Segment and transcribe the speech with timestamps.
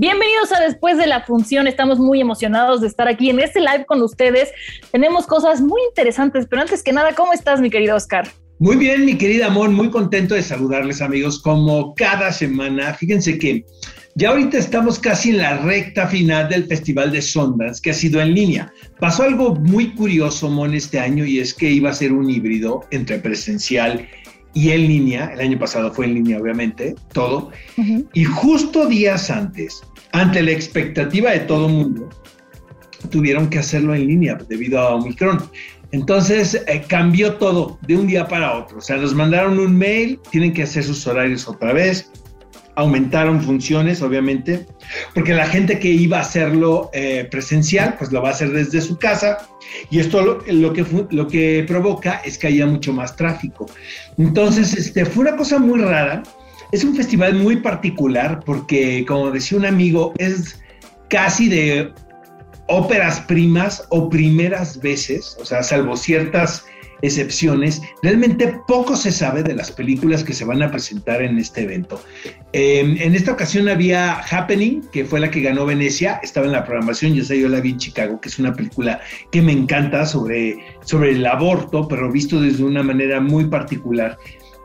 [0.00, 1.66] Bienvenidos a Después de la Función.
[1.66, 4.48] Estamos muy emocionados de estar aquí en este live con ustedes.
[4.90, 8.26] Tenemos cosas muy interesantes, pero antes que nada, ¿cómo estás, mi querido Oscar?
[8.58, 12.94] Muy bien, mi querida Amor, muy contento de saludarles, amigos, como cada semana.
[12.94, 13.66] Fíjense que
[14.14, 18.22] ya ahorita estamos casi en la recta final del Festival de Sundance, que ha sido
[18.22, 18.72] en línea.
[19.00, 22.86] Pasó algo muy curioso, Mon, este año, y es que iba a ser un híbrido
[22.90, 24.08] entre presencial
[24.54, 25.30] y en línea.
[25.32, 27.50] El año pasado fue en línea, obviamente, todo.
[28.12, 32.08] Y justo días antes ante la expectativa de todo el mundo,
[33.10, 35.42] tuvieron que hacerlo en línea debido a Omicron.
[35.92, 38.78] Entonces eh, cambió todo de un día para otro.
[38.78, 42.10] O sea, nos mandaron un mail, tienen que hacer sus horarios otra vez,
[42.76, 44.66] aumentaron funciones, obviamente,
[45.14, 48.80] porque la gente que iba a hacerlo eh, presencial, pues lo va a hacer desde
[48.80, 49.38] su casa,
[49.90, 53.66] y esto lo, que, lo que provoca es que haya mucho más tráfico.
[54.18, 56.22] Entonces, este, fue una cosa muy rara,
[56.72, 60.60] es un festival muy particular porque, como decía un amigo, es
[61.08, 61.92] casi de
[62.68, 66.64] óperas primas o primeras veces, o sea, salvo ciertas
[67.02, 71.62] excepciones, realmente poco se sabe de las películas que se van a presentar en este
[71.62, 72.02] evento.
[72.52, 76.64] Em, en esta ocasión había Happening, que fue la que ganó Venecia, estaba en la
[76.64, 79.00] programación, ya sé, yo la vi en Chicago, que es una película
[79.30, 84.18] que me encanta sobre, sobre el aborto, pero visto desde una manera muy particular.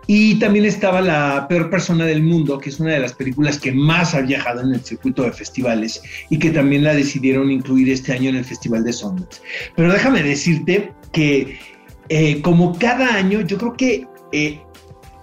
[0.08, 3.72] Y también estaba La peor persona del mundo, que es una de las películas que
[3.72, 8.13] más ha viajado en el circuito de festivales y que también la decidieron incluir este
[8.13, 9.41] año en el Festival de Sundance.
[9.75, 11.57] Pero déjame decirte que
[12.09, 14.59] eh, como cada año, yo creo que eh,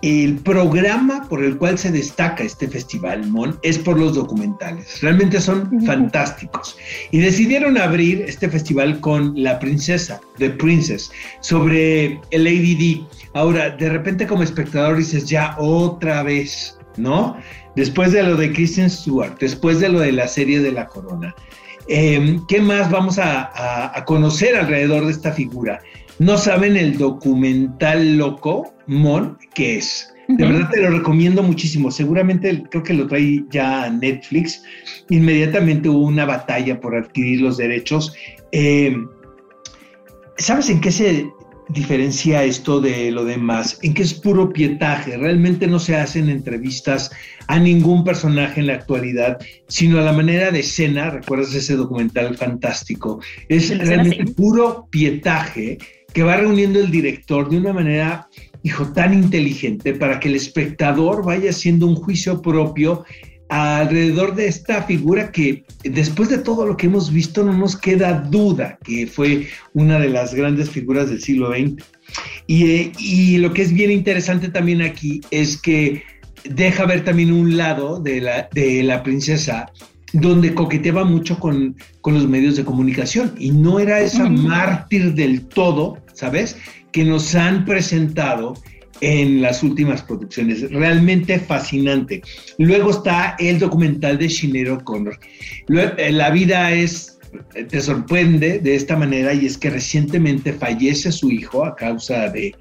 [0.03, 5.01] el programa por el cual se destaca este festival, Mon, es por los documentales.
[5.01, 6.77] Realmente son fantásticos.
[7.13, 13.07] Y decidieron abrir este festival con La Princesa, The Princess, sobre el ADD.
[13.35, 17.37] Ahora, de repente como espectador dices, ya otra vez, ¿no?
[17.77, 21.33] Después de lo de Kristen Stewart, después de lo de la serie de la corona.
[21.87, 25.81] Em, ¿Qué más vamos a, a conocer alrededor de esta figura?
[26.23, 30.15] No saben el documental loco, Mon, que es.
[30.29, 31.91] De verdad te lo recomiendo muchísimo.
[31.91, 34.63] Seguramente creo que lo trae ya Netflix.
[35.11, 38.15] Inmediatamente hubo una batalla por adquirir los derechos.
[38.53, 38.97] Eh,
[40.39, 41.27] ¿Sabes en qué se
[41.71, 43.81] diferencia esto de lo demás?
[43.83, 45.17] En que es puro pietaje.
[45.17, 47.11] Realmente no se hacen entrevistas
[47.49, 51.11] a ningún personaje en la actualidad, sino a la manera de escena.
[51.11, 53.21] ¿Recuerdas ese documental fantástico?
[53.49, 55.79] Es realmente puro pietaje
[56.13, 58.29] que va reuniendo el director de una manera,
[58.63, 63.05] hijo, tan inteligente para que el espectador vaya haciendo un juicio propio
[63.49, 68.15] alrededor de esta figura que después de todo lo que hemos visto no nos queda
[68.15, 71.85] duda que fue una de las grandes figuras del siglo XX.
[72.47, 76.03] Y, y lo que es bien interesante también aquí es que
[76.45, 79.71] deja ver también un lado de la, de la princesa
[80.13, 85.47] donde coqueteaba mucho con, con, los medios de comunicación y no era esa mártir del
[85.47, 86.57] todo, ¿sabes?
[86.93, 88.55] Que nos han presentado
[89.03, 90.71] en las últimas producciones.
[90.71, 92.23] Realmente fascinante.
[92.59, 95.19] Luego está el documental de Shinero Connor.
[95.69, 97.19] Eh, la vida es,
[97.69, 102.55] te sorprende de esta manera y es que recientemente fallece su hijo a causa de,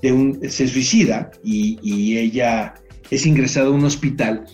[0.00, 2.74] de un, se suicida y, y ella
[3.10, 4.44] es ingresada a un hospital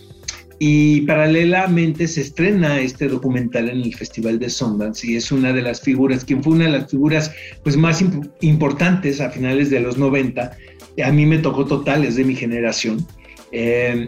[0.59, 5.61] y paralelamente se estrena este documental en el Festival de Sundance y es una de
[5.61, 7.31] las figuras, quien fue una de las figuras
[7.63, 8.03] pues, más
[8.41, 10.55] importantes a finales de los 90.
[11.03, 13.05] A mí me tocó total, es de mi generación.
[13.51, 14.07] Eh,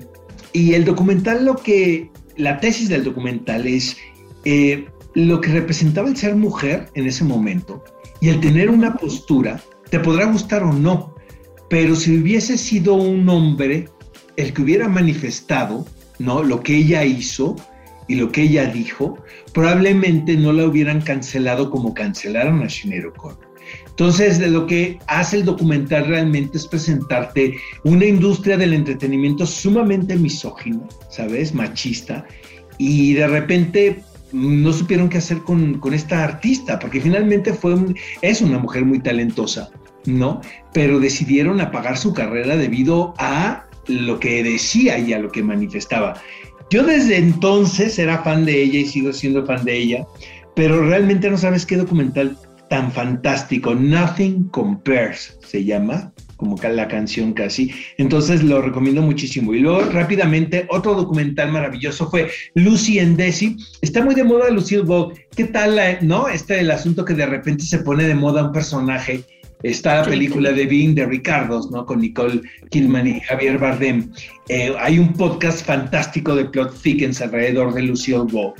[0.53, 3.97] y el documental, lo que, la tesis del documental es
[4.45, 7.83] eh, lo que representaba el ser mujer en ese momento
[8.21, 11.13] y el tener una postura, te podrá gustar o no,
[11.69, 13.89] pero si hubiese sido un hombre
[14.37, 15.85] el que hubiera manifestado,
[16.19, 16.43] ¿no?
[16.43, 17.55] Lo que ella hizo
[18.07, 19.17] y lo que ella dijo,
[19.53, 23.39] probablemente no la hubieran cancelado como cancelaron a Shinero Kono.
[23.89, 30.15] Entonces, de lo que hace el documental realmente es presentarte una industria del entretenimiento sumamente
[30.15, 31.53] misógina, ¿sabes?
[31.53, 32.25] Machista.
[32.77, 37.75] Y de repente no supieron qué hacer con, esta artista, porque finalmente fue
[38.21, 39.69] es una mujer muy talentosa
[40.07, 40.41] ¿no?
[40.73, 46.21] Pero decidieron apagar su carrera debido a lo que decía y a lo que manifestaba.
[46.69, 50.07] Yo desde entonces era fan de ella y sigo siendo fan de ella,
[50.55, 52.37] pero realmente no sabes qué documental
[52.69, 53.73] tan fantástico.
[53.73, 57.71] Nothing Compares se llama, como la canción casi.
[57.97, 59.53] Entonces lo recomiendo muchísimo.
[59.53, 63.57] Y luego rápidamente, otro documental maravilloso fue Lucy and Desi.
[63.81, 65.13] Está muy de moda Lucille Ball.
[65.35, 66.27] ¿Qué tal, no?
[66.27, 69.23] Este el asunto que de repente se pone de moda un personaje
[69.63, 71.85] Está la película de Being de Ricardos, ¿no?
[71.85, 74.11] Con Nicole Kidman y Javier Bardem.
[74.49, 78.53] Eh, hay un podcast fantástico de Plot Thickens alrededor de Lucille Ball.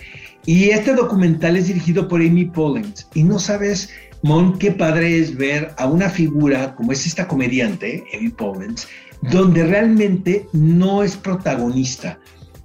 [0.48, 3.08] Y este documental es dirigido por Amy Pollens.
[3.14, 3.92] Y no sabes,
[4.24, 8.88] Mon, qué padre es ver a una figura como es esta comediante, Amy Pollens,
[9.22, 12.20] donde realmente no es protagonista.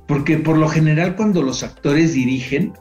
[0.06, 2.72] Porque por lo general cuando los actores dirigen,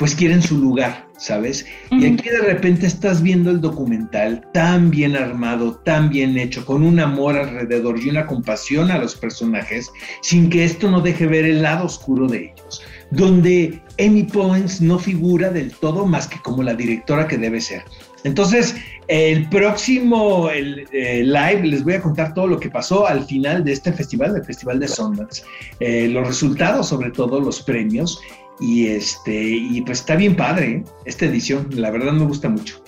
[0.00, 1.66] pues quieren su lugar, ¿sabes?
[1.90, 6.82] Y aquí de repente estás viendo el documental tan bien armado, tan bien hecho, con
[6.82, 9.90] un amor alrededor y una compasión a los personajes,
[10.22, 14.98] sin que esto no deje ver el lado oscuro de ellos, donde Amy Poens no
[14.98, 17.82] figura del todo más que como la directora que debe ser.
[18.24, 18.74] Entonces,
[19.08, 23.72] el próximo eh, live les voy a contar todo lo que pasó al final de
[23.72, 25.42] este festival, del Festival de Sundance,
[25.80, 28.20] eh, los resultados, sobre todo los premios,
[28.60, 30.84] y este, y pues está bien padre ¿eh?
[31.04, 32.82] esta edición, la verdad me gusta mucho.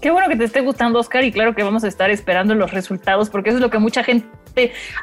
[0.00, 2.70] Qué bueno que te esté gustando, Oscar, y claro que vamos a estar esperando los
[2.70, 4.26] resultados, porque eso es lo que mucha gente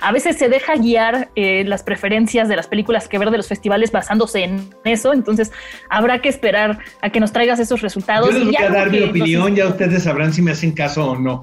[0.01, 3.47] a veces se deja guiar eh, las preferencias de las películas que ver de los
[3.47, 5.13] festivales basándose en eso.
[5.13, 5.51] Entonces
[5.89, 8.31] habrá que esperar a que nos traigas esos resultados.
[8.31, 11.19] Yo les voy a dar mi opinión, ya ustedes sabrán si me hacen caso o
[11.19, 11.41] no.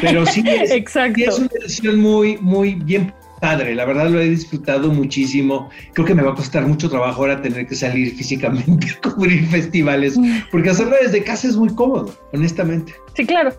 [0.00, 1.20] Pero sí, es, Exacto.
[1.20, 5.70] es una edición muy, muy bien padre, la verdad lo he disfrutado muchísimo.
[5.94, 9.46] Creo que me va a costar mucho trabajo ahora tener que salir físicamente a cubrir
[9.48, 10.18] festivales,
[10.50, 12.94] porque hacerlo desde casa es muy cómodo, honestamente.
[13.14, 13.52] Sí, claro.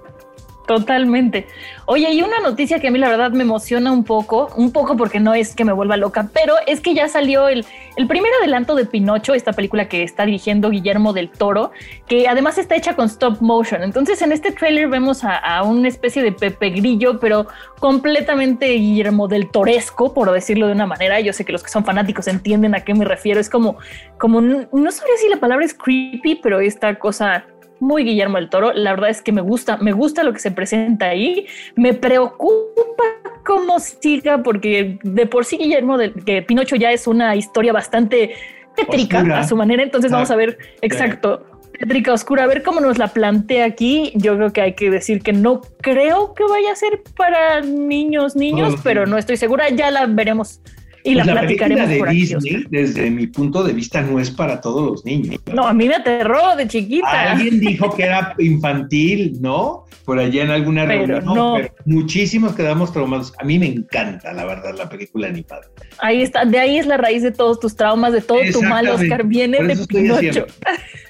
[0.67, 1.47] Totalmente.
[1.85, 4.95] Oye, hay una noticia que a mí la verdad me emociona un poco, un poco
[4.95, 7.65] porque no es que me vuelva loca, pero es que ya salió el,
[7.97, 11.71] el primer adelanto de Pinocho, esta película que está dirigiendo Guillermo del Toro,
[12.07, 13.83] que además está hecha con stop motion.
[13.83, 17.47] Entonces en este tráiler vemos a, una especie de Pepe Grillo, pero
[17.79, 21.19] completamente Guillermo del Toresco, por decirlo de una manera.
[21.19, 23.39] Yo sé que los que son fanáticos entienden a qué me refiero.
[23.39, 23.77] Es como,
[24.17, 27.45] como no sabría si la palabra es creepy, pero esta cosa
[27.81, 28.71] muy Guillermo del Toro.
[28.73, 31.47] La verdad es que me gusta, me gusta lo que se presenta ahí.
[31.75, 33.03] Me preocupa
[33.45, 38.35] cómo siga, porque de por sí Guillermo de que Pinocho ya es una historia bastante
[38.75, 39.83] tétrica a su manera.
[39.83, 41.47] Entonces vamos a ver exacto.
[41.79, 44.11] Tétrica oscura, a ver cómo nos la plantea aquí.
[44.15, 48.35] Yo creo que hay que decir que no creo que vaya a ser para niños,
[48.35, 49.69] niños, pero no estoy segura.
[49.69, 50.61] Ya la veremos
[51.03, 54.61] y la, pues la platicaremos de Disney, desde mi punto de vista, no es para
[54.61, 55.39] todos los niños.
[55.53, 57.31] No, a mí me aterró de chiquita.
[57.31, 59.85] Alguien dijo que era infantil, ¿no?
[60.05, 61.25] Por allá en alguna reunión.
[61.25, 61.55] No.
[61.57, 63.33] Pero muchísimos quedamos traumados.
[63.39, 65.61] A mí me encanta, la verdad, la película animada.
[65.99, 68.87] Ahí está, de ahí es la raíz de todos tus traumas, de todo tu mal,
[68.89, 70.45] Oscar, viene de Pinocho.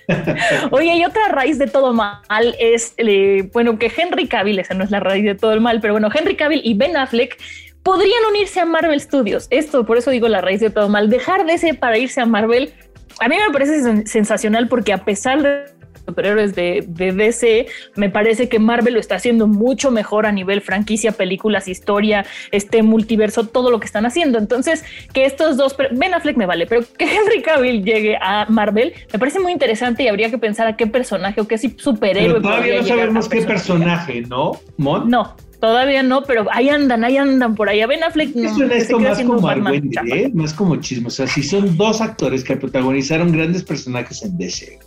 [0.71, 2.21] Oye, y otra raíz de todo mal
[2.59, 5.79] es, eh, bueno, que Henry Cavill, esa no es la raíz de todo el mal,
[5.79, 7.37] pero bueno, Henry Cavill y Ben Affleck
[7.83, 9.47] podrían unirse a Marvel Studios.
[9.49, 11.09] Esto, por eso digo la raíz de todo mal.
[11.09, 12.73] Dejar de ese para irse a Marvel,
[13.19, 15.65] a mí me parece sensacional porque a pesar de
[16.05, 20.61] superhéroes de, de, DC, me parece que Marvel lo está haciendo mucho mejor a nivel
[20.61, 24.37] franquicia, películas, historia, este multiverso, todo lo que están haciendo.
[24.37, 24.83] Entonces,
[25.13, 29.19] que estos dos, Ben Affleck me vale, pero que Henry Cavill llegue a Marvel, me
[29.19, 32.39] parece muy interesante y habría que pensar a qué personaje o qué superhéroe.
[32.39, 34.59] Pero todavía no sabemos qué personaje, ¿no?
[34.77, 35.35] No.
[35.61, 37.85] Todavía no, pero ahí andan, ahí andan por allá.
[37.85, 38.49] Ben Affleck no.
[38.49, 40.31] Eso esto más como Argüende, ¿eh?
[40.33, 41.07] Más como chisme.
[41.07, 44.79] O sea, si son dos actores que protagonizaron grandes personajes en DC,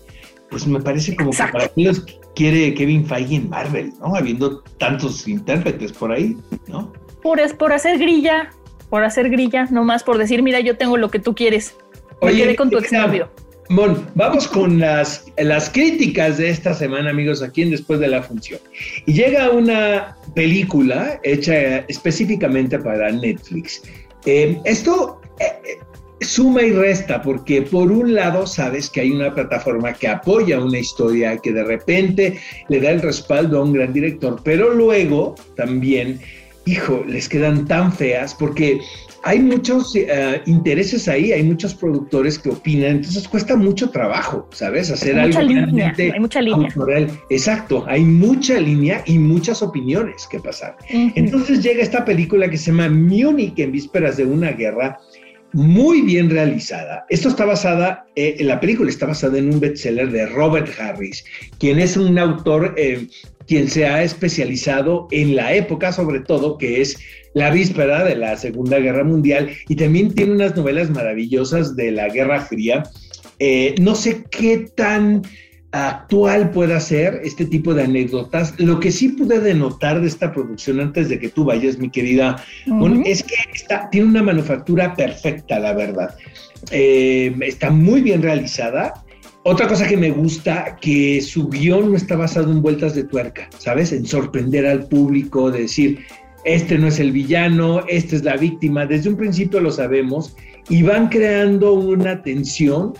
[0.50, 2.04] pues me parece como que para ellos
[2.34, 4.16] quiere Kevin Feige en Marvel, ¿no?
[4.16, 6.92] Habiendo tantos intérpretes por ahí, ¿no?
[7.22, 8.50] Por, por hacer grilla,
[8.90, 11.76] por hacer grilla, nomás por decir, mira, yo tengo lo que tú quieres.
[12.20, 13.30] Me quedé con tu exnovio.
[13.70, 18.22] Mon, vamos con las, las críticas de esta semana, amigos, aquí en Después de la
[18.22, 18.60] Función.
[19.06, 23.82] Y llega una película hecha específicamente para Netflix.
[24.26, 25.78] Eh, esto eh, eh,
[26.20, 30.78] suma y resta, porque por un lado sabes que hay una plataforma que apoya una
[30.78, 36.20] historia, que de repente le da el respaldo a un gran director, pero luego también,
[36.66, 38.78] hijo, les quedan tan feas porque
[39.24, 44.90] hay muchos eh, intereses ahí, hay muchos productores que opinan, entonces cuesta mucho trabajo, ¿sabes?
[44.90, 46.70] Hacer algo línea, hay mucha línea.
[47.30, 50.76] Exacto, hay mucha línea y muchas opiniones que pasar.
[50.88, 54.98] Entonces llega esta película que se llama Munich en vísperas de una guerra,
[55.54, 57.06] muy bien realizada.
[57.08, 61.24] Esto está basada, eh, la película está basada en un bestseller de Robert Harris,
[61.58, 63.06] quien es un autor eh,
[63.46, 66.98] quien se ha especializado en la época, sobre todo, que es
[67.34, 72.08] la víspera de la Segunda Guerra Mundial, y también tiene unas novelas maravillosas de la
[72.08, 72.84] Guerra Fría.
[73.38, 75.22] Eh, no sé qué tan
[75.72, 78.54] actual pueda ser este tipo de anécdotas.
[78.60, 82.42] Lo que sí pude denotar de esta producción antes de que tú vayas, mi querida,
[83.04, 83.34] es que
[83.90, 86.14] tiene una manufactura perfecta, la verdad.
[86.70, 89.03] Eh, está muy bien realizada.
[89.46, 93.50] Otra cosa que me gusta, que su guion no está basado en vueltas de tuerca,
[93.58, 93.92] ¿sabes?
[93.92, 96.06] En sorprender al público, de decir,
[96.46, 100.34] este no es el villano, esta es la víctima, desde un principio lo sabemos,
[100.70, 102.94] y van creando una tensión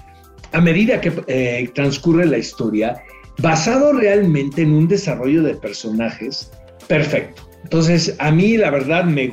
[0.53, 3.03] a medida que eh, transcurre la historia,
[3.39, 6.51] basado realmente en un desarrollo de personajes
[6.87, 7.49] perfecto.
[7.63, 9.33] Entonces, a mí la verdad me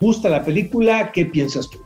[0.00, 1.10] ¿Gusta la película?
[1.10, 1.78] ¿Qué piensas tú?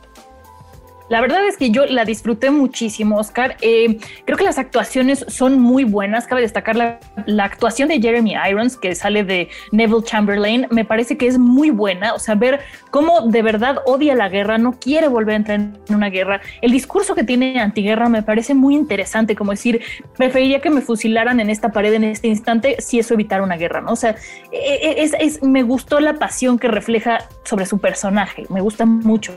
[1.09, 3.57] La verdad es que yo la disfruté muchísimo, Oscar.
[3.61, 6.27] Eh, creo que las actuaciones son muy buenas.
[6.27, 6.99] Cabe destacar la,
[7.43, 10.67] actuación de Jeremy Irons, que sale de Neville Chamberlain.
[10.71, 12.13] Me parece que es muy buena.
[12.13, 15.95] O sea, ver cómo de verdad odia la guerra, no quiere volver a entrar en
[15.95, 16.41] una guerra.
[16.61, 19.81] El discurso que tiene antiguerra me parece muy interesante, como decir,
[20.17, 23.81] preferiría que me fusilaran en esta pared en este instante si eso evitara una guerra,
[23.81, 23.91] ¿no?
[23.91, 24.15] O sea,
[24.51, 28.45] e, e, me gustó la pasión que refleja sobre su personaje.
[28.49, 29.33] Me gusta mucho.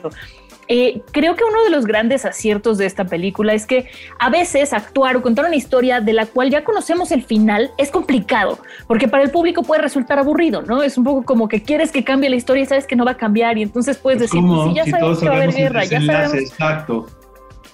[0.69, 4.73] Eh, creo que uno de los grandes aciertos de esta película es que a veces
[4.73, 8.59] actuar o contar una historia de la cual ya conocemos el final es complicado,
[8.89, 10.83] porque para el público puede resultar aburrido, ¿no?
[10.83, 13.13] Es un poco como que quieres que cambie la historia y sabes que no va
[13.13, 16.01] a cambiar y entonces puedes decir, sí, ya sabes que va a haber guerra, ya
[16.01, 16.35] sabemos.
[16.35, 17.07] Exacto.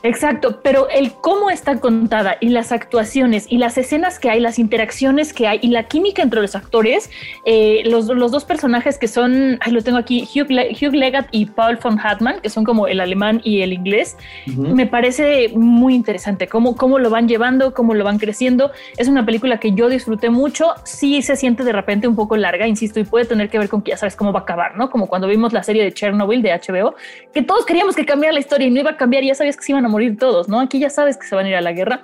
[0.03, 4.59] Exacto, pero el cómo está contada y las actuaciones y las escenas que hay, las
[4.59, 7.09] interacciones que hay y la química entre los actores,
[7.45, 11.79] eh, los, dos personajes que son, ay, lo tengo aquí, Hugh, Hugh Leggett y Paul
[11.83, 14.17] von Hartmann, que son como el alemán y el inglés,
[14.47, 18.73] me parece muy interesante cómo, cómo lo van llevando, cómo lo van creciendo.
[18.97, 22.67] Es una película que yo disfruté mucho, sí se siente de repente un poco larga,
[22.67, 24.91] insisto, y puede tener que ver con que ya sabes cómo va a acabar, ¿no?
[24.91, 26.97] Como cuando vimos la serie de Chernobyl de HBO,
[27.33, 29.57] que todos queríamos que cambiara la historia y no iba a cambiar, y ya sabías
[29.57, 30.59] que se iban a morir todos, ¿no?
[30.61, 32.03] Aquí ya sabes que se van a ir a la guerra,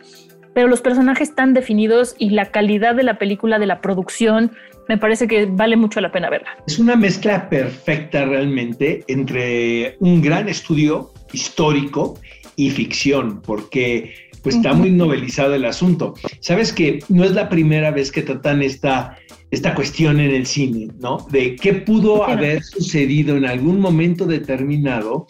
[0.55, 4.53] pero los personajes están definidos y la calidad de la película, de la producción,
[4.89, 6.49] me parece que vale mucho la pena verla.
[6.67, 12.19] Es una mezcla perfecta realmente entre un gran estudio histórico
[12.57, 16.15] y ficción, porque pues está muy novelizado el asunto.
[16.41, 19.19] Sabes que no es la primera vez que tratan esta,
[19.51, 21.27] esta cuestión en el cine, ¿no?
[21.31, 25.27] De qué pudo haber sucedido en algún momento determinado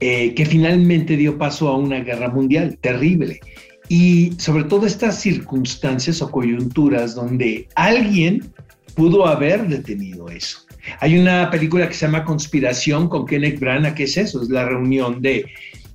[0.00, 3.40] eh, que finalmente dio paso a una guerra mundial terrible.
[3.88, 8.52] Y sobre todo estas circunstancias o coyunturas donde alguien
[8.94, 10.58] pudo haber detenido eso.
[11.00, 14.66] Hay una película que se llama Conspiración con Kenneth Branagh, que es eso, es la
[14.66, 15.46] reunión de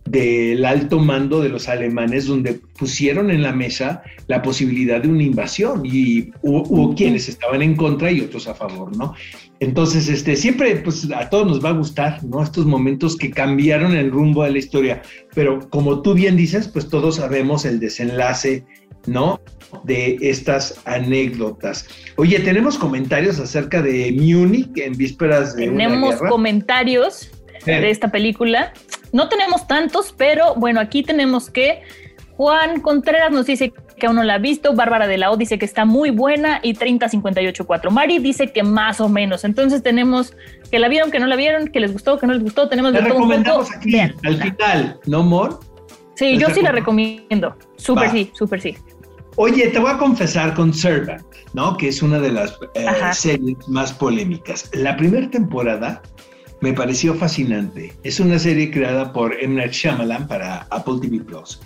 [0.05, 5.23] del alto mando de los alemanes donde pusieron en la mesa la posibilidad de una
[5.23, 9.13] invasión y hubo, quienes estaban en contra y otros a favor, ¿no?
[9.61, 12.41] Entonces, este, siempre, pues a todos nos va a gustar, ¿no?
[12.41, 15.03] Estos momentos que cambiaron el rumbo de la historia,
[15.35, 18.65] pero como tú bien dices, pues todos sabemos el desenlace,
[19.05, 19.39] ¿no?
[19.83, 21.87] De estas anécdotas.
[22.17, 25.67] Oye, tenemos comentarios acerca de Múnich en vísperas de...
[25.67, 27.29] Tenemos comentarios
[27.63, 28.73] de esta película.
[29.13, 31.83] No tenemos tantos, pero bueno, aquí tenemos que
[32.35, 33.71] Juan Contreras nos dice
[34.01, 36.59] que aún no la ha visto, Bárbara de la O dice que está muy buena
[36.63, 37.91] y 30584.
[37.91, 39.45] Mari dice que más o menos.
[39.45, 40.33] Entonces tenemos
[40.71, 42.67] que la vieron, que no la vieron, que les gustó, que no les gustó.
[42.67, 43.67] Tenemos de todo un poco.
[43.73, 45.59] aquí al final, ¿no, Mor?
[46.15, 47.55] Sí, yo sí la recomiendo.
[47.77, 48.75] Súper sí, súper sí.
[49.35, 51.77] Oye, te voy a confesar con Servant, ¿no?
[51.77, 54.69] Que es una de las eh, series más polémicas.
[54.73, 56.01] La primera temporada
[56.61, 57.93] me pareció fascinante.
[58.03, 59.55] Es una serie creada por M.
[59.55, 61.61] Night Shyamalan para Apple TV Plus,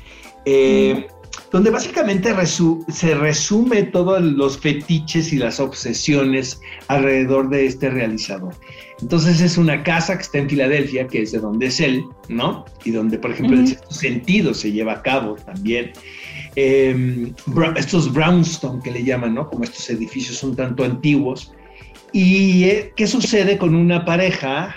[0.45, 1.07] eh,
[1.51, 8.53] donde básicamente se resume todos los fetiches y las obsesiones alrededor de este realizador.
[9.01, 12.65] Entonces es una casa que está en Filadelfia, que es de donde es él, ¿no?
[12.83, 15.91] Y donde, por ejemplo, el sentido se lleva a cabo también.
[16.55, 17.33] Em,
[17.75, 19.49] estos brownstone que le llaman, ¿no?
[19.49, 21.51] Como estos edificios un tanto antiguos.
[22.13, 24.73] ¿Y eh, qué sucede con una pareja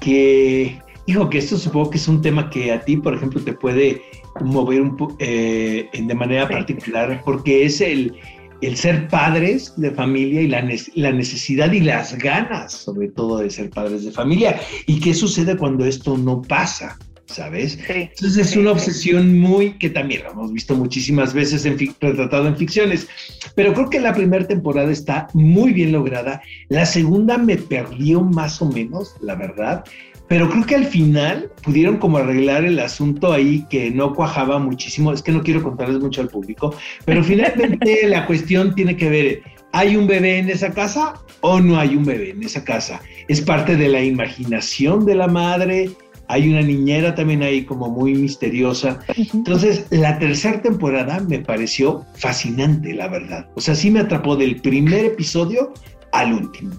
[0.00, 3.52] que hijo, que esto supongo que es un tema que a ti, por ejemplo, te
[3.52, 4.02] puede
[4.40, 8.14] mover un eh, de manera particular, porque es el,
[8.60, 13.50] el ser padres de familia y la, la, necesidad y las ganas, sobre todo, de
[13.50, 14.60] ser padres de familia.
[14.86, 16.96] ¿Y qué sucede cuando esto no pasa?
[17.26, 17.78] ¿sabes?
[17.88, 22.56] Entonces es una obsesión muy que también lo hemos visto muchísimas veces en retratado en
[22.56, 23.08] ficciones,
[23.54, 28.60] pero creo que la primera temporada está muy bien lograda, la segunda me perdió más
[28.60, 29.84] o menos, la verdad,
[30.32, 35.12] pero creo que al final pudieron como arreglar el asunto ahí que no cuajaba muchísimo,
[35.12, 36.74] es que no quiero contarles mucho al público,
[37.04, 41.12] pero finalmente la cuestión tiene que ver, ¿hay un bebé en esa casa
[41.42, 43.02] o no hay un bebé en esa casa?
[43.28, 45.90] Es parte de la imaginación de la madre,
[46.28, 49.00] hay una niñera también ahí como muy misteriosa.
[49.34, 53.50] Entonces, la tercera temporada me pareció fascinante, la verdad.
[53.54, 55.74] O sea, sí me atrapó del primer episodio
[56.12, 56.72] al último.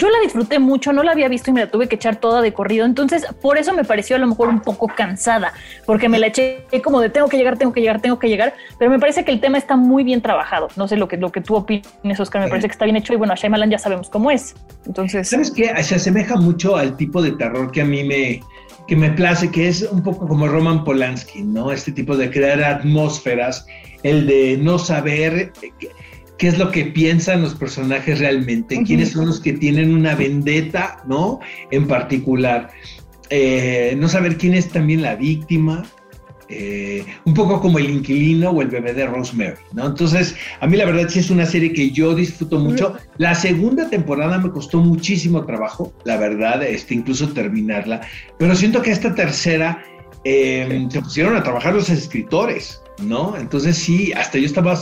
[0.00, 2.40] Yo la disfruté mucho, no la había visto y me la tuve que echar toda
[2.40, 2.86] de corrido.
[2.86, 5.52] Entonces, por eso me pareció a lo mejor un poco cansada,
[5.84, 8.54] porque me la eché como de tengo que llegar, tengo que llegar, tengo que llegar.
[8.78, 10.68] Pero me parece que el tema está muy bien trabajado.
[10.76, 12.42] No sé lo que, lo que tú opines, Oscar.
[12.42, 13.12] Me parece que está bien hecho.
[13.12, 14.54] Y bueno, a Shyamalan ya sabemos cómo es.
[14.86, 15.28] Entonces.
[15.28, 15.70] ¿Sabes qué?
[15.82, 18.40] Se asemeja mucho al tipo de terror que a mí me,
[18.88, 21.72] que me place, que es un poco como Roman Polanski, ¿no?
[21.72, 23.66] Este tipo de crear atmósferas,
[24.02, 25.52] el de no saber
[26.40, 31.02] qué es lo que piensan los personajes realmente, quiénes son los que tienen una vendetta,
[31.06, 31.38] ¿no?
[31.70, 32.70] En particular.
[33.28, 35.84] Eh, no saber quién es también la víctima,
[36.48, 39.88] eh, un poco como el inquilino o el bebé de Rosemary, ¿no?
[39.88, 42.94] Entonces, a mí la verdad sí es una serie que yo disfruto mucho.
[43.18, 48.00] La segunda temporada me costó muchísimo trabajo, la verdad, este, incluso terminarla,
[48.38, 49.84] pero siento que esta tercera
[50.24, 53.36] eh, se pusieron a trabajar los escritores, ¿no?
[53.36, 54.78] Entonces sí, hasta yo estaba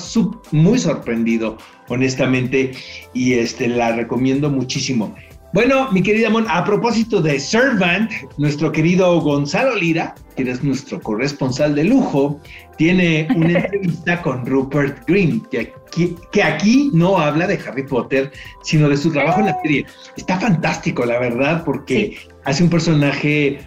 [0.52, 1.58] muy sorprendido,
[1.88, 2.72] honestamente,
[3.14, 5.14] y este, la recomiendo muchísimo.
[5.54, 11.00] Bueno, mi querida Mon, a propósito de Servant, nuestro querido Gonzalo Lira, que es nuestro
[11.00, 12.38] corresponsal de lujo,
[12.76, 18.30] tiene una entrevista con Rupert Green, que aquí, que aquí no habla de Harry Potter,
[18.62, 19.86] sino de su trabajo en la serie.
[20.18, 23.58] Está fantástico, la verdad, porque hace un personaje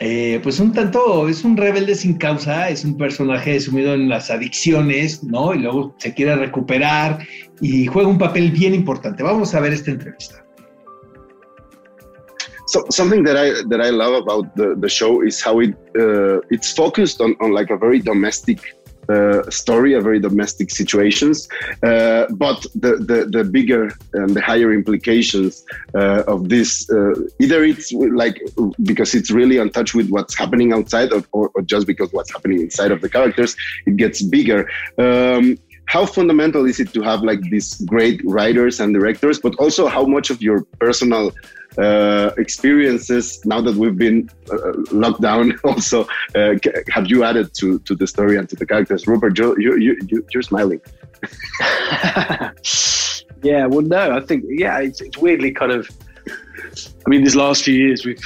[0.00, 4.30] eh, pues un tanto, es un rebelde sin causa, es un personaje sumido en las
[4.30, 5.54] adicciones, ¿no?
[5.54, 7.18] Y luego se quiere recuperar
[7.60, 9.22] y juega un papel bien importante.
[9.22, 10.42] Vamos a ver esta entrevista.
[12.66, 16.40] So, something that I that I love about the, the show is how it uh,
[16.50, 18.60] it's focused on, like a very domestic
[19.50, 21.48] story, a very domestic situations.
[21.82, 27.64] Uh, but the, the, the bigger and the higher implications uh, of this, uh, either
[27.64, 28.40] it's like
[28.82, 32.32] because it's really in touch with what's happening outside, of, or, or, just because what's
[32.32, 34.68] happening inside of the characters, it gets bigger.
[34.98, 39.88] Um, how fundamental is it to have like these great writers and directors, but also
[39.88, 41.32] how much of your personal
[41.78, 46.54] uh, experiences now that we've been uh, locked down also uh,
[46.90, 49.06] have you added to, to the story and to the characters?
[49.06, 50.80] Rupert you, you, you, you're smiling.
[53.42, 55.90] Yeah well no i think yeah it's, it's, weirdly kind of
[56.28, 58.22] i mean these last few years we've,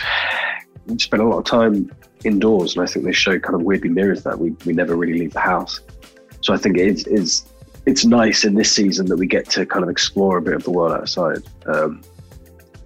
[0.86, 1.90] we've spent a lot of time
[2.24, 5.18] indoors and i think this show kind of weirdly mirrors that we, we never really
[5.18, 5.80] leave the house.
[6.42, 7.46] So i think it is
[7.86, 10.64] it's nice in this season that we get to kind of explore a bit of
[10.64, 11.38] the world outside.
[11.66, 12.02] Um,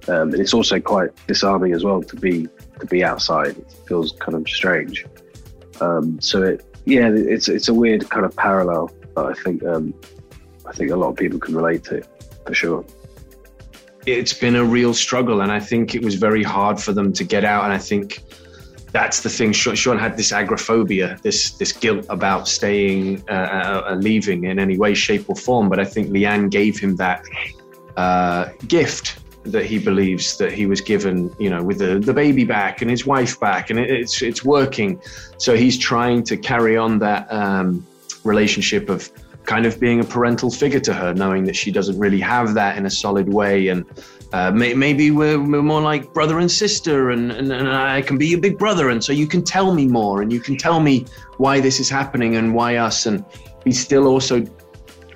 [0.09, 3.57] um, and it's also quite disarming as well to be to be outside.
[3.59, 5.07] It feels kind of strange.
[5.81, 9.95] Um, so it, yeah, it's it's a weird kind of parallel that I think um,
[10.67, 12.03] I think a lot of people can relate to
[12.47, 12.85] for sure.
[14.07, 17.25] It's been a real struggle, and I think it was very hard for them to
[17.25, 17.65] get out.
[17.65, 18.23] And I think
[18.93, 19.53] that's the thing.
[19.53, 24.95] Sean had this agoraphobia, this this guilt about staying, uh, uh, leaving in any way,
[24.95, 25.69] shape, or form.
[25.69, 27.23] But I think Leanne gave him that
[27.97, 32.45] uh, gift that he believes that he was given, you know, with the, the baby
[32.45, 35.01] back and his wife back, and it, it's it's working.
[35.39, 37.87] So he's trying to carry on that um,
[38.25, 39.11] relationship of
[39.45, 42.77] kind of being a parental figure to her, knowing that she doesn't really have that
[42.77, 43.85] in a solid way, and
[44.33, 48.19] uh, may, maybe we're, we're, more like brother and sister, and, and, and I can
[48.19, 50.81] be your big brother, and so you can tell me more, and you can tell
[50.81, 51.07] me
[51.39, 53.25] why this is happening and why us, and
[53.65, 54.45] he's still also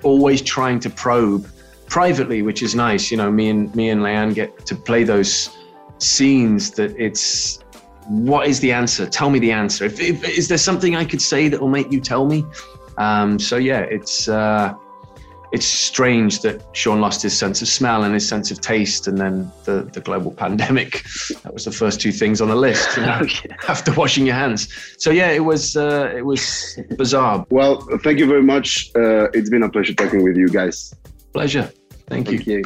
[0.03, 1.47] always trying to probe
[1.87, 3.11] privately, which is nice.
[3.11, 5.49] You know, me and me and Leanne get to play those
[5.99, 7.59] scenes that it's
[8.07, 9.05] what is the answer?
[9.07, 9.85] Tell me the answer.
[9.85, 12.45] If, if is there something I could say that will make you tell me?
[12.97, 14.73] Um, so yeah, it's uh,
[15.51, 19.17] it's strange that Sean lost his sense of smell and his sense of taste, and
[19.17, 21.03] then the the global pandemic.
[21.43, 22.97] That was the first two things on the list.
[22.97, 23.21] You know,
[23.67, 24.67] after washing your hands.
[24.97, 27.45] So yeah, it was uh, it was bizarre.
[27.49, 28.91] Well, thank you very much.
[28.95, 30.93] Uh, it's been a pleasure talking with you guys.
[31.35, 31.67] Pleasure.
[32.07, 32.59] Thank, Thank you.
[32.59, 32.61] you.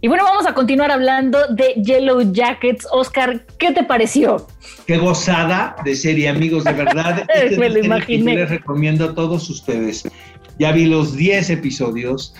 [0.00, 2.88] Y bueno, vamos a continuar hablando de Yellow Jackets.
[2.90, 4.48] Oscar, ¿qué te pareció?
[4.84, 7.24] Qué gozada de serie, amigos, de verdad.
[7.58, 8.34] Me lo imaginé.
[8.34, 10.02] les recomiendo a todos ustedes.
[10.58, 12.34] Ya vi los 10 episodios.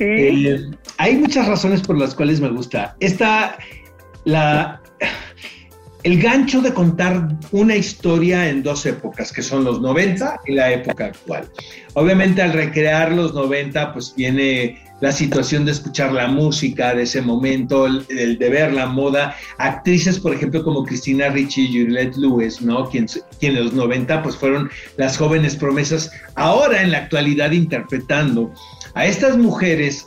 [0.00, 2.96] Eh, hay muchas razones por las cuales me gusta.
[2.98, 3.58] Esta,
[4.24, 4.80] la,
[6.04, 10.70] el gancho de contar una historia en dos épocas, que son los 90 y la
[10.70, 11.48] época actual.
[11.94, 17.22] Obviamente al recrear los 90, pues viene la situación de escuchar la música de ese
[17.22, 22.60] momento, el, de ver la moda, actrices, por ejemplo, como Cristina Ricci y Juliette Lewis,
[22.60, 22.88] ¿no?
[22.90, 23.06] Quien,
[23.40, 28.52] quien en los 90 pues fueron las jóvenes promesas, ahora en la actualidad interpretando
[28.94, 30.06] a estas mujeres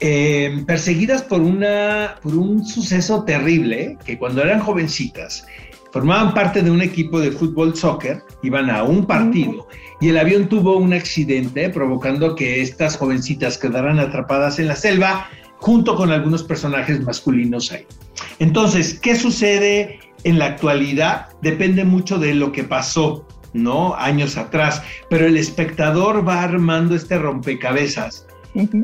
[0.00, 5.46] eh, perseguidas por, una, por un suceso terrible, que cuando eran jovencitas
[5.92, 9.66] formaban parte de un equipo de fútbol soccer, iban a un partido
[10.00, 15.28] y el avión tuvo un accidente provocando que estas jovencitas quedaran atrapadas en la selva
[15.56, 17.84] junto con algunos personajes masculinos ahí.
[18.38, 21.26] Entonces, ¿qué sucede en la actualidad?
[21.42, 23.96] Depende mucho de lo que pasó, ¿no?
[23.96, 28.27] Años atrás, pero el espectador va armando este rompecabezas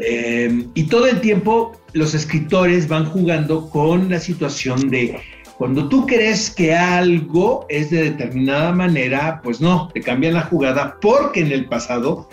[0.01, 5.21] eh, y todo el tiempo los escritores van jugando con la situación de
[5.59, 10.99] cuando tú crees que algo es de determinada manera, pues no, te cambian la jugada
[11.01, 12.29] porque en el pasado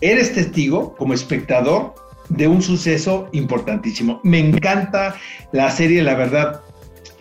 [0.00, 1.94] eres testigo como espectador
[2.28, 4.20] de un suceso importantísimo.
[4.22, 5.16] Me encanta
[5.52, 6.60] la serie, la verdad.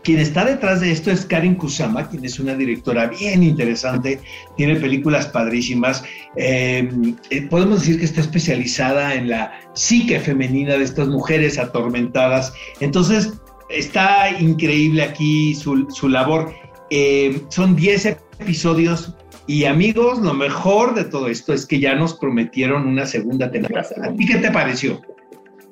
[0.04, 4.20] Quien está detrás de esto es Karin Kusama, quien es una directora bien interesante,
[4.58, 6.04] tiene películas padrísimas.
[6.36, 6.90] Eh,
[7.30, 12.54] eh, podemos decir que está especializada en la psique femenina de estas mujeres atormentadas.
[12.80, 13.34] Entonces,
[13.70, 16.54] está increíble aquí su, labor.
[16.90, 19.16] Eh, son 10 episodios
[19.48, 23.90] y amigos, lo mejor de todo esto es que ya nos prometieron una segunda temporada.
[24.04, 25.02] ¿A ti qué te pareció?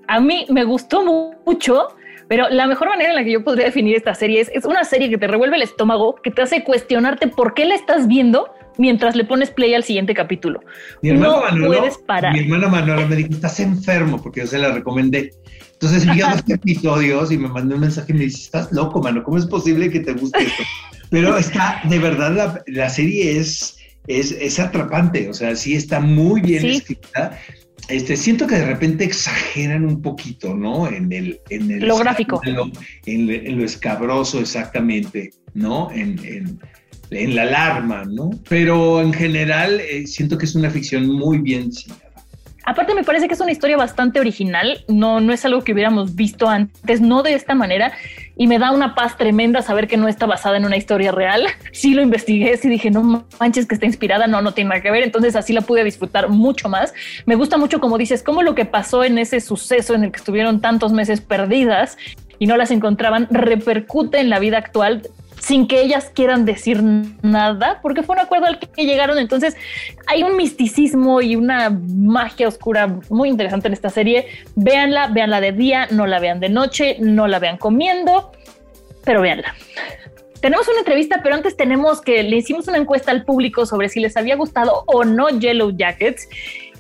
[0.08, 1.88] A mí me gustó mucho,
[2.30, 4.84] pero la mejor manera en la que yo podría definir esta serie es, es una
[4.84, 8.48] serie que te revuelve el estómago, que te hace cuestionarte por qué la estás viendo
[8.78, 10.62] mientras le pones play al siguiente capítulo.
[11.02, 12.34] Mi no puedes parar.
[12.34, 15.34] Mi hermana Manuela me dijo, estás enfermo porque yo se la recomendé.
[15.74, 19.24] Entonces vi dos episodios y me mandó un mensaje y me dice, estás loco, mano,
[19.24, 20.64] ¿cómo es posible que te guste esto?
[21.10, 26.66] Pero está, de verdad, la, serie es, es, atrapante, o sea, sí está muy bien
[26.66, 27.40] escrita.
[27.90, 30.88] Este, siento que de repente exageran un poquito, ¿no?
[30.88, 32.40] En el, en el lo gráfico.
[32.44, 35.90] En, lo escabroso, exactamente, ¿no?
[35.92, 36.20] En,
[37.12, 38.30] en, la alarma, ¿no?
[38.48, 42.10] Pero en general eh, siento que es una ficción muy bien diseñada.
[42.66, 46.14] Aparte me parece que es una historia bastante original, no, no es algo que hubiéramos
[46.14, 47.94] visto antes, no de esta manera,
[48.40, 51.46] y me da una paz tremenda saber que no está basada en una historia real.
[51.74, 54.90] Sí lo investigué, sí dije, no manches que está inspirada, no, no tiene nada que
[54.92, 56.94] ver, entonces así la pude disfrutar mucho más.
[57.26, 60.20] Me gusta mucho, como dices, cómo lo que pasó en ese suceso en el que
[60.20, 61.98] estuvieron tantos meses perdidas
[62.40, 65.02] y no las encontraban repercute en la vida actual
[65.40, 66.82] sin que ellas quieran decir
[67.22, 69.18] nada, porque fue un acuerdo al que llegaron.
[69.18, 69.56] Entonces
[70.08, 74.28] hay un misticismo y una magia oscura muy interesante en esta serie.
[74.56, 78.32] Véanla, véanla de día, no la vean de noche, no la vean comiendo,
[79.04, 79.56] pero véanla.
[80.42, 84.00] Tenemos una entrevista, pero antes tenemos que le hicimos una encuesta al público sobre si
[84.00, 86.30] les había gustado o no Yellow Jackets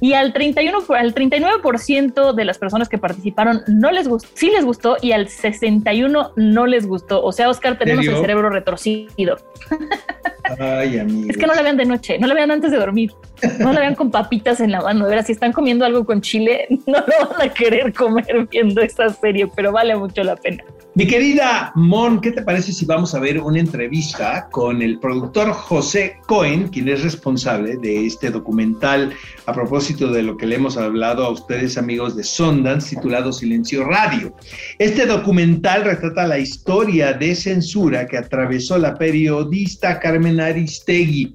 [0.01, 4.65] y al 31 al 39% de las personas que participaron no les gustó, sí les
[4.65, 7.23] gustó y al 61 no les gustó.
[7.23, 9.37] O sea, Oscar, tenemos el cerebro retorcido.
[10.57, 13.11] Ay, Es que no la vean de noche, no la vean antes de dormir,
[13.59, 15.05] no la vean con papitas en la mano.
[15.07, 18.81] De ver, si están comiendo algo con chile, no lo van a querer comer viendo
[18.81, 20.63] esta serie, pero vale mucho la pena.
[20.95, 25.51] Mi querida Mon, ¿qué te parece si vamos a ver una entrevista con el productor
[25.51, 29.13] José Cohen, quien es responsable de este documental
[29.45, 33.85] a propósito de lo que le hemos hablado a ustedes amigos de Sundance titulado Silencio
[33.85, 34.33] Radio?
[34.79, 41.33] Este documental retrata la historia de censura que atravesó la periodista Carmen Aristegui.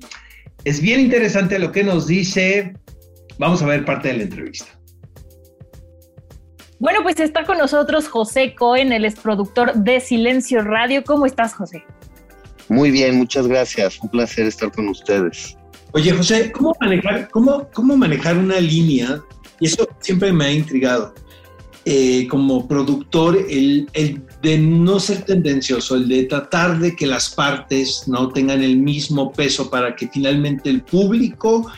[0.64, 2.74] Es bien interesante lo que nos dice.
[3.38, 4.66] Vamos a ver parte de la entrevista.
[6.78, 11.02] Bueno, pues está con nosotros José Cohen, él es productor de Silencio Radio.
[11.04, 11.84] ¿Cómo estás, José?
[12.68, 13.98] Muy bien, muchas gracias.
[14.00, 15.56] Un placer estar con ustedes.
[15.92, 19.22] Oye, José, ¿cómo manejar, cómo, cómo manejar una línea?
[19.60, 21.14] Y eso siempre me ha intrigado.
[21.84, 27.34] Eh, como productor, el, el, de no ser tendencioso, el de tratar de que las
[27.34, 31.70] partes no tengan el mismo peso para que finalmente el público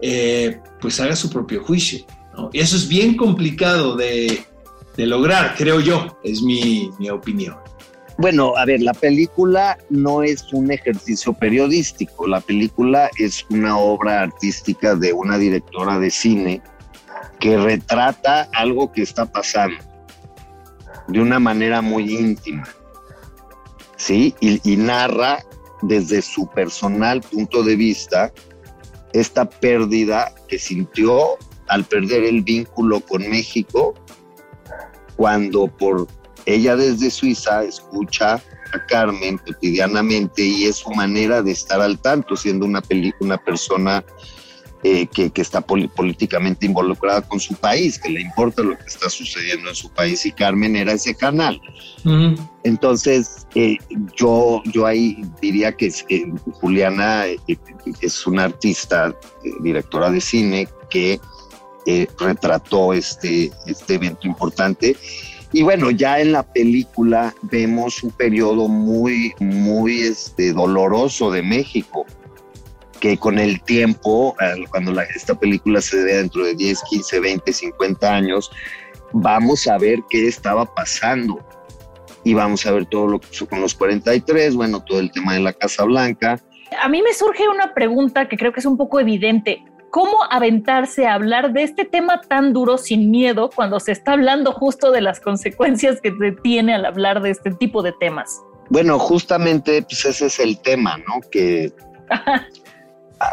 [0.00, 2.06] eh, pues haga su propio juicio.
[2.52, 4.44] Y eso es bien complicado de,
[4.96, 7.56] de lograr, creo yo, es mi, mi opinión.
[8.18, 14.22] Bueno, a ver, la película no es un ejercicio periodístico, la película es una obra
[14.22, 16.62] artística de una directora de cine
[17.40, 19.91] que retrata algo que está pasando.
[21.08, 22.68] De una manera muy íntima.
[23.96, 24.34] ¿Sí?
[24.40, 25.44] Y, narra
[25.82, 28.32] desde su personal punto de vista
[29.12, 31.38] esta pérdida que sintió
[31.68, 33.94] al perder el vínculo con México
[35.16, 36.08] cuando por
[36.46, 38.34] ella desde Suiza escucha
[38.72, 42.82] a Carmen cotidianamente y es su manera de estar al tanto, siendo una,
[43.20, 44.04] una persona
[44.84, 49.68] eh, que, está políticamente involucrada con su país, que le importa lo que está sucediendo
[49.68, 51.60] en su país y Carmen era ese canal.
[52.64, 53.76] Entonces, eh,
[54.16, 55.88] yo, yo ahí diría que
[56.54, 57.38] Juliana eh,
[58.00, 59.14] es una artista,
[59.60, 61.20] directora de cine, que
[62.18, 64.96] retrató este, este evento importante.
[65.52, 72.04] Y bueno, ya en la película vemos un periodo muy, muy este, doloroso de México
[73.02, 74.36] que con el tiempo,
[74.70, 78.48] cuando esta película se vea dentro de 10, 15, 20, 50 años,
[79.12, 81.44] vamos a ver qué estaba pasando.
[82.22, 85.34] Y vamos a ver todo lo que pasó con los 43, bueno, todo el tema
[85.34, 86.40] de la Casa Blanca.
[86.80, 89.64] A mí me surge una pregunta que creo que es un poco evidente.
[89.90, 94.52] ¿Cómo aventarse a hablar de este tema tan duro sin miedo cuando se está hablando
[94.52, 98.40] justo de las consecuencias que se tiene al hablar de este tipo de temas?
[98.70, 101.20] Bueno, justamente pues ese es el tema, ¿no?
[101.32, 101.72] Que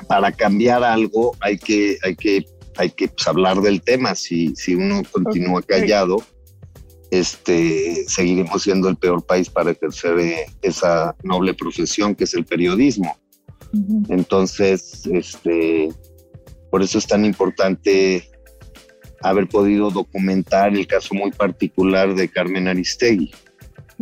[0.08, 2.46] para cambiar algo hay que, hay que,
[2.78, 4.16] hay que pues, hablar del tema.
[4.16, 6.18] Si, si uno continúa callado,
[7.12, 12.46] este, seguiremos siendo el peor país para ejercer eh, esa noble profesión que es el
[12.46, 13.18] periodismo.
[14.10, 15.90] Entonces, este,
[16.72, 18.30] por eso es tan importante
[19.22, 23.32] haber podido documentar el caso muy particular de Carmen Aristegui.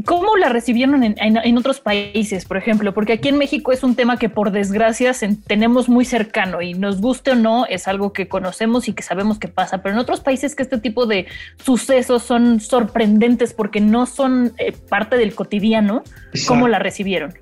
[0.06, 2.94] ¿Cómo la recibieron en, otros países, por ejemplo?
[2.94, 5.12] Porque aquí en México es un tema que por desgracia
[5.48, 9.40] tenemos muy cercano y nos guste o no, es algo que conocemos y que sabemos
[9.40, 11.26] que pasa, pero en otros países que este tipo de
[11.64, 16.04] sucesos son sorprendentes porque no son eh, parte del cotidiano,
[16.48, 17.34] ¿cómo la recibieron?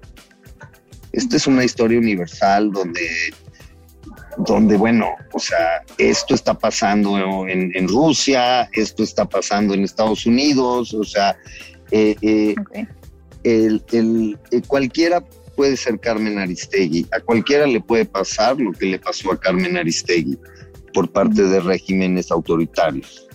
[1.11, 3.01] Esta es una historia universal donde
[4.37, 10.25] donde, bueno, o sea, esto está pasando en, en, Rusia, esto está pasando en Estados
[10.25, 11.37] Unidos, o sea,
[11.91, 12.55] eh, eh,
[13.43, 15.23] el, eh, cualquiera
[15.55, 19.77] puede ser Carmen Aristegui, a cualquiera le puede pasar lo que le pasó a Carmen
[19.77, 20.37] Aristegui
[20.93, 23.27] por parte de regímenes autoritarios.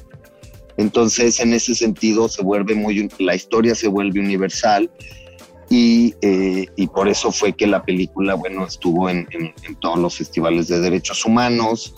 [0.76, 4.90] Entonces, en ese sentido, se vuelve muy, la historia se vuelve universal
[5.68, 6.14] y,
[6.92, 11.24] por eso fue que la película, bueno, estuvo en, en todos los festivales de derechos
[11.24, 11.94] humanos,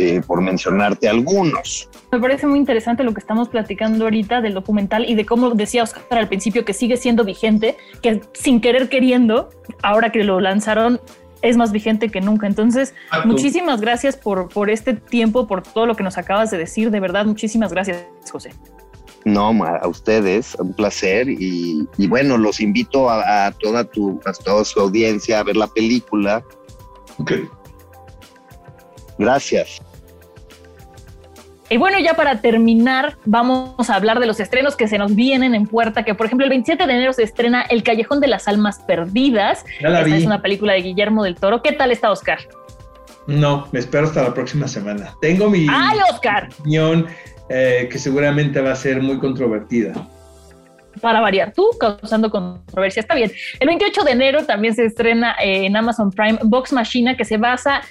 [0.00, 1.90] eh, por mencionarte algunos.
[2.10, 5.82] Me parece muy interesante lo que estamos platicando ahorita del documental y de cómo decía
[5.82, 9.50] Oscar al principio que sigue siendo vigente, que sin querer queriendo,
[9.82, 11.00] ahora que lo lanzaron,
[11.42, 12.46] es más vigente que nunca.
[12.46, 12.94] Entonces,
[13.26, 16.90] muchísimas gracias por, por este tiempo, por todo lo que nos acabas de decir.
[16.90, 18.52] De verdad, muchísimas gracias, José.
[19.26, 21.28] No, a ustedes, un placer.
[21.28, 26.42] Y, bueno, los invito a, toda tu, a toda su audiencia a ver la película.
[27.18, 27.46] Okay.
[29.18, 29.82] Gracias.
[31.72, 35.54] Y bueno, ya para terminar, vamos a hablar de los estrenos que se nos vienen
[35.54, 38.48] en puerta, que por ejemplo el 27 de enero se estrena El Callejón de las
[38.48, 39.64] Almas Perdidas.
[39.78, 41.62] Esta es una película de Guillermo del Toro.
[41.62, 42.40] ¿Qué tal está Oscar?
[43.28, 45.14] No, me espero hasta la próxima semana.
[45.20, 46.48] Tengo mi ¡Ay, Oscar!
[46.58, 47.06] opinión
[47.48, 49.92] eh, que seguramente va a ser muy controvertida
[51.00, 53.00] para variar, tú causando controversia.
[53.00, 53.30] Está bien.
[53.58, 57.36] El 28 de enero también se estrena eh, en Amazon Prime Box Machina, que se
[57.36, 57.82] basa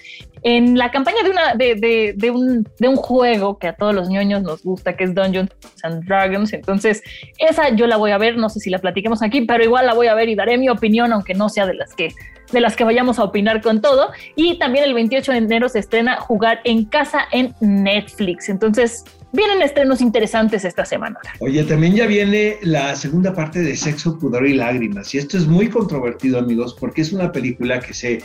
[0.43, 4.09] en la campaña de, una, de, de, un, de un juego que a todos los
[4.09, 5.49] ñoños nos gusta, que es Dungeons
[5.83, 6.53] and Dragons.
[6.53, 7.01] Entonces,
[7.37, 9.93] esa yo la voy a ver, no sé si la platiquemos aquí, pero igual la
[9.93, 12.09] voy a ver y daré mi opinión, aunque no sea de las que
[12.51, 14.09] de las que vayamos a opinar con todo.
[14.35, 18.49] Y también el 28 de enero se estrena Jugar en Casa en Netflix.
[18.49, 21.19] Entonces, vienen estrenos interesantes esta semana.
[21.39, 25.13] Oye, también ya viene la segunda parte de Sexo, Pudor y Lágrimas.
[25.13, 28.21] Y esto es muy controvertido, amigos, porque es una película que se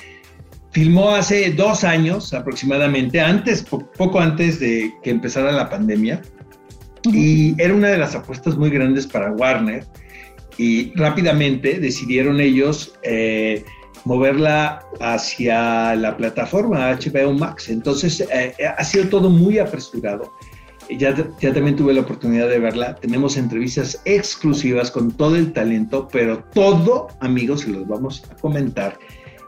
[0.74, 6.20] filmó hace dos años aproximadamente, antes, poco antes de que empezara la pandemia,
[7.04, 9.86] y era una de las apuestas muy grandes para Warner,
[10.58, 13.64] y rápidamente decidieron ellos eh,
[14.04, 17.68] moverla hacia la plataforma HBO Max.
[17.68, 20.32] Entonces eh, ha sido todo muy apresurado.
[20.98, 22.94] Ya, ya también tuve la oportunidad de verla.
[22.96, 28.98] Tenemos entrevistas exclusivas con todo el talento, pero todo, amigos, se los vamos a comentar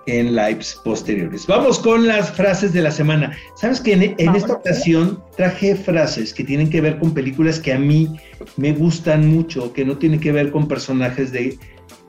[0.06, 1.46] en lives posteriores.
[1.46, 3.36] Vamos con las frases de la semana.
[3.56, 7.78] Sabes que en, esta ocasión traje frases que tienen que ver con películas que a
[7.78, 8.08] mí
[8.56, 11.58] me gustan mucho, que no tienen que ver con personajes de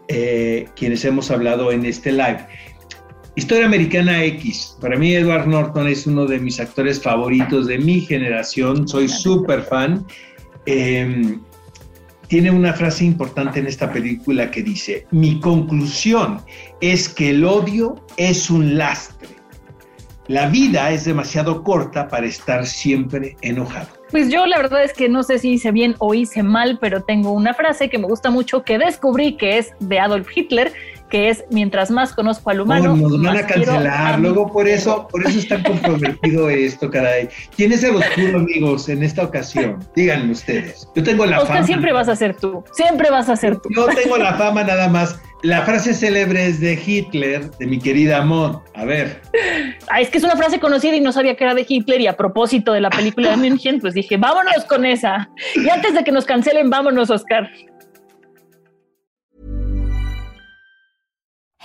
[0.08, 2.46] eh, quienes hemos hablado en este live.
[3.36, 4.78] Historia Americana X.
[4.82, 8.88] Para mí Edward Norton es uno de mis actores favoritos de mi generación.
[8.88, 10.06] Soy súper fan.
[10.66, 11.40] Em,
[12.28, 16.42] tiene una frase importante en esta película que dice, mi conclusión
[16.82, 19.30] es que el odio es un lastre.
[20.28, 23.88] La vida es demasiado corta para estar siempre enojado.
[24.12, 27.02] Pues yo la verdad es que no sé si hice bien o hice mal, pero
[27.02, 30.74] tengo una frase que me gusta mucho que descubrí que es de Adolf Hitler
[31.10, 32.96] que es mientras más conozco al humano.
[32.96, 37.30] nos van a cancelar, luego por eso, por eso está comprometido esto, caray.
[37.56, 39.80] ¿Quién es el oscuro, amigos, en esta ocasión?
[39.96, 40.88] Díganme ustedes.
[40.96, 43.70] Yo tengo la Oscar, siempre vas a ser tú, siempre vas a ser tú.
[43.76, 45.20] Yo tengo la fama nada más.
[45.44, 48.60] La frase célebre es de Hitler, de mi querida Mon.
[48.74, 49.22] A ver.
[49.88, 52.02] Ah, es que es una frase conocida y no sabía que era de Hitler.
[52.02, 55.30] Y a propósito de la película de München, pues dije, vámonos con esa.
[55.56, 57.52] Y antes de que nos cancelen, vámonos, Oscar.